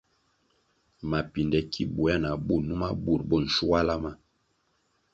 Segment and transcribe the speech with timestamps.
[1.09, 4.11] Mapinde ki buéah na bú numa bur bo nschuala ma.